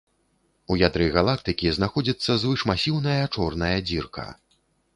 [0.71, 4.29] У ядры галактыкі знаходзіцца звышмасіўная чорная дзірка.